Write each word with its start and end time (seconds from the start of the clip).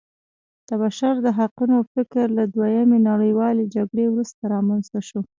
د 0.67 0.69
بشر 0.83 1.13
د 1.25 1.27
حقونو 1.37 1.77
فکر 1.93 2.25
له 2.37 2.43
دویمې 2.55 2.99
نړیوالې 3.11 3.63
جګړې 3.75 4.05
وروسته 4.09 4.41
رامنځته 4.53 4.99
شو. 5.07 5.19